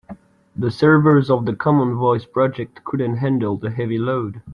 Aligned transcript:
The 0.55 0.71
servers 0.71 1.29
of 1.29 1.45
the 1.45 1.55
common 1.55 1.93
voice 1.95 2.25
project 2.25 2.83
couldn't 2.83 3.17
handle 3.17 3.55
the 3.57 3.69
heavy 3.69 3.99
load. 3.99 4.41